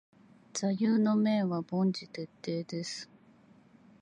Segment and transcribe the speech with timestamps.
[0.53, 3.07] 座右の銘は凡事徹底です。